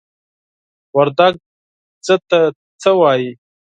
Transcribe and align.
وردگ 0.97 1.33
"ځه" 2.05 2.15
ته 2.29 2.39
"څَ" 2.81 2.83
وايي. 2.99 3.31